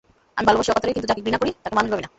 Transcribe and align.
আমরা 0.39 0.49
ভালোবাসি 0.49 0.69
অকাতরে 0.71 0.95
কিন্তু 0.95 1.09
যাকে 1.11 1.23
ঘৃণা 1.25 1.39
করি 1.41 1.51
তাকে 1.63 1.75
মানুষ 1.77 1.89
ভাবি 1.91 2.01
না। 2.03 2.09